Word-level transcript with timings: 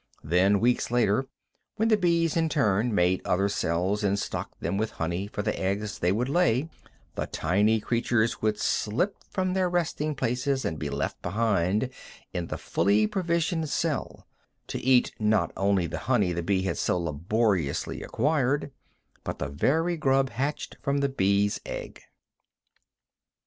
Then, 0.23 0.59
weeks 0.59 0.89
later, 0.89 1.27
when 1.75 1.89
the 1.89 1.95
bees 1.95 2.35
in 2.35 2.49
turn 2.49 2.95
made 2.95 3.21
other 3.23 3.47
cells 3.47 4.03
and 4.03 4.17
stocked 4.17 4.59
them 4.59 4.75
with 4.75 4.89
honey 4.93 5.27
for 5.27 5.43
the 5.43 5.55
eggs 5.59 5.99
they 5.99 6.11
would 6.11 6.27
lay, 6.27 6.71
the 7.13 7.27
tiny 7.27 7.79
creatures 7.79 8.41
would 8.41 8.57
slip 8.59 9.17
from 9.29 9.53
their 9.53 9.69
resting 9.69 10.15
places 10.15 10.65
and 10.65 10.79
be 10.79 10.89
left 10.89 11.21
behind 11.21 11.91
in 12.33 12.47
the 12.47 12.57
fully 12.57 13.05
provisioned 13.05 13.69
cell, 13.69 14.25
to 14.65 14.79
eat 14.79 15.13
not 15.19 15.51
only 15.55 15.85
the 15.85 15.99
honey 16.09 16.33
the 16.33 16.41
bee 16.41 16.63
had 16.63 16.79
so 16.79 16.97
laboriously 16.97 18.01
acquired, 18.01 18.71
but 19.23 19.37
the 19.37 19.49
very 19.49 19.97
grub 19.97 20.31
hatched 20.31 20.77
from 20.81 20.97
the 21.01 21.09
bee's 21.09 21.61
egg. 21.63 22.01